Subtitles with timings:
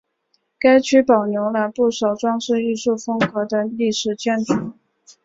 [0.57, 4.71] 该区保留了不少装饰艺术风格的历史建筑。